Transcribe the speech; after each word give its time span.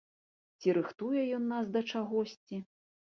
Ці 0.61 0.73
рыхтуе 0.77 1.21
ён 1.39 1.45
нас 1.51 1.69
да 1.75 1.83
чагосьці? 1.91 2.57